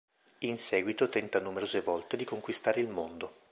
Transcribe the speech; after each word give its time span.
In 0.39 0.57
seguito 0.57 1.09
tenta 1.09 1.39
numerose 1.39 1.81
volte 1.81 2.17
di 2.17 2.25
conquistare 2.25 2.79
il 2.79 2.87
mondo. 2.87 3.33